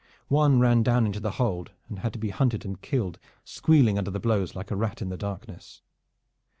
One 0.29 0.59
ran 0.59 0.81
down 0.81 1.05
into 1.05 1.19
the 1.19 1.29
hold 1.37 1.73
and 1.87 1.99
had 1.99 2.11
to 2.13 2.17
be 2.17 2.31
hunted 2.31 2.65
and 2.65 2.81
killed 2.81 3.19
squealing 3.43 3.99
under 3.99 4.09
the 4.09 4.19
blows 4.19 4.55
like 4.55 4.71
a 4.71 4.75
rat 4.75 4.99
in 4.99 5.09
the 5.09 5.15
darkness. 5.15 5.83